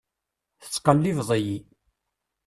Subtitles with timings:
[0.61, 1.57] Tetttqellibeḍ-iyi.